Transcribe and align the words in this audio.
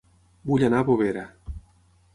Vull 0.53 0.65
anar 0.69 0.79
a 0.81 0.87
Bovera 0.89 1.27